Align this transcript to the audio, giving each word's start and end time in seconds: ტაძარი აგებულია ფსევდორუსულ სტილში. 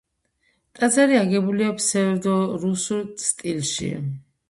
ტაძარი 0.79 1.19
აგებულია 1.19 1.77
ფსევდორუსულ 1.83 3.09
სტილში. 3.29 3.97